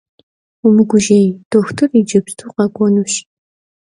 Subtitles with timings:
[0.59, 3.13] Vumıgujey, doxutır yicıpstu khek'uenuş.